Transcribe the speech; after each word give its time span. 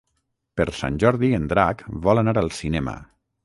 Per 0.59 0.65
Sant 0.77 0.97
Jordi 1.03 1.31
en 1.41 1.47
Drac 1.53 1.87
vol 2.09 2.25
anar 2.25 2.37
al 2.45 2.53
cinema. 2.65 3.01